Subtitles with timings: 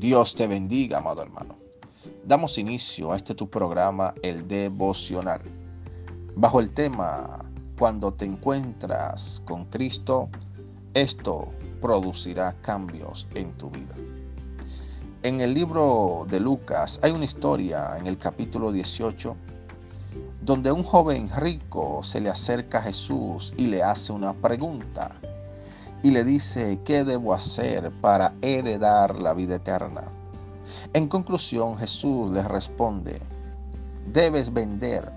[0.00, 1.56] Dios te bendiga, amado hermano.
[2.24, 5.42] Damos inicio a este tu programa, el devocional,
[6.34, 7.44] bajo el tema,
[7.78, 10.30] cuando te encuentras con Cristo,
[10.94, 11.52] esto
[11.82, 13.94] producirá cambios en tu vida.
[15.22, 19.36] En el libro de Lucas hay una historia en el capítulo 18
[20.40, 25.10] donde un joven rico se le acerca a Jesús y le hace una pregunta
[26.02, 30.04] y le dice, ¿qué debo hacer para heredar la vida eterna?
[30.92, 33.20] En conclusión, Jesús le responde,
[34.12, 35.10] debes vender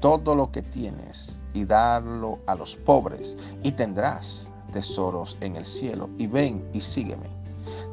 [0.00, 6.10] todo lo que tienes y darlo a los pobres y tendrás tesoros en el cielo.
[6.18, 7.28] Y ven y sígueme.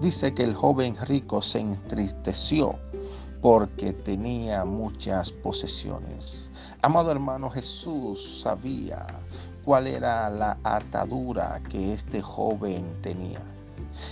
[0.02, 2.76] Dice que el joven rico se entristeció
[3.42, 6.52] porque tenía muchas posesiones.
[6.82, 9.06] Amado hermano, Jesús sabía
[9.64, 13.42] cuál era la atadura que este joven tenía.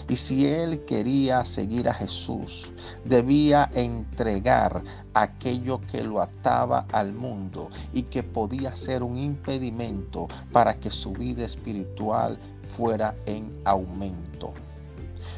[0.08, 2.74] Y si él quería seguir a Jesús,
[3.06, 4.84] debía entregar
[5.14, 11.14] aquello que lo ataba al mundo y que podía ser un impedimento para que su
[11.14, 14.54] vida espiritual fuera en aumento.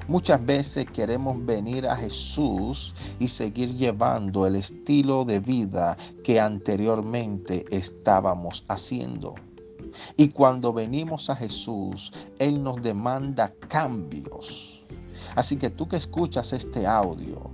[0.07, 7.65] Muchas veces queremos venir a Jesús y seguir llevando el estilo de vida que anteriormente
[7.71, 9.35] estábamos haciendo.
[10.17, 14.83] Y cuando venimos a Jesús, Él nos demanda cambios.
[15.35, 17.49] Así que tú que escuchas este audio,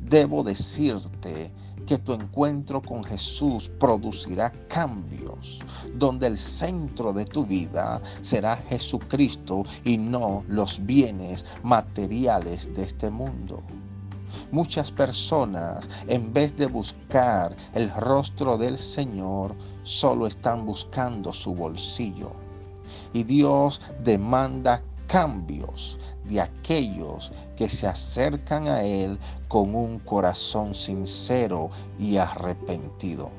[0.00, 1.52] debo decirte
[1.88, 5.60] que tu encuentro con Jesús producirá cambios,
[5.94, 13.10] donde el centro de tu vida será Jesucristo y no los bienes materiales de este
[13.10, 13.62] mundo.
[14.52, 19.54] Muchas personas, en vez de buscar el rostro del Señor,
[19.88, 22.32] solo están buscando su bolsillo.
[23.14, 31.70] Y Dios demanda cambios de aquellos que se acercan a Él con un corazón sincero
[31.98, 33.30] y arrepentido.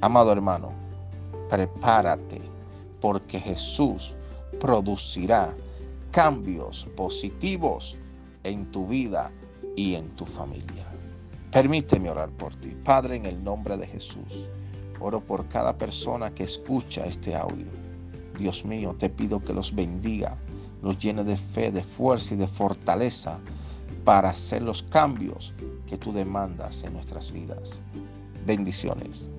[0.00, 0.70] Amado hermano,
[1.50, 2.40] prepárate
[3.00, 4.14] porque Jesús
[4.60, 5.52] producirá
[6.12, 7.98] cambios positivos
[8.44, 9.32] en tu vida
[9.74, 10.86] y en tu familia.
[11.50, 12.76] Permíteme orar por ti.
[12.84, 14.48] Padre, en el nombre de Jesús,
[15.02, 17.66] oro por cada persona que escucha este audio.
[18.38, 20.38] Dios mío, te pido que los bendiga
[20.82, 23.38] los llene de fe, de fuerza y de fortaleza
[24.04, 25.54] para hacer los cambios
[25.86, 27.80] que tú demandas en nuestras vidas.
[28.44, 29.30] Bendiciones.